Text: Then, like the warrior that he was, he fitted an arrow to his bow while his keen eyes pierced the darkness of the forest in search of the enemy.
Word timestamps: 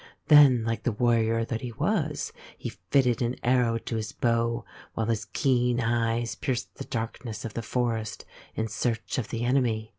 Then, 0.29 0.63
like 0.63 0.81
the 0.81 0.91
warrior 0.91 1.45
that 1.45 1.61
he 1.61 1.71
was, 1.73 2.33
he 2.57 2.69
fitted 2.89 3.21
an 3.21 3.35
arrow 3.43 3.77
to 3.77 3.97
his 3.97 4.13
bow 4.13 4.65
while 4.95 5.05
his 5.05 5.25
keen 5.25 5.79
eyes 5.79 6.33
pierced 6.33 6.73
the 6.77 6.85
darkness 6.85 7.45
of 7.45 7.53
the 7.53 7.61
forest 7.61 8.25
in 8.55 8.67
search 8.67 9.19
of 9.19 9.27
the 9.27 9.45
enemy. 9.45 9.89